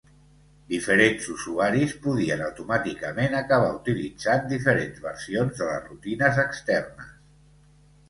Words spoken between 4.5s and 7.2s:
diferents versions de les rutines externes.